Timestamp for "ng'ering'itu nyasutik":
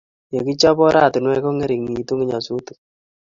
1.55-2.77